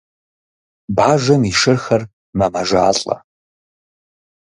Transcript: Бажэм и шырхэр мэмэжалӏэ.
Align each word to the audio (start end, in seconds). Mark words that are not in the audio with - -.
Бажэм 0.95 1.41
и 1.49 1.53
шырхэр 1.59 2.01
мэмэжалӏэ. 2.37 3.15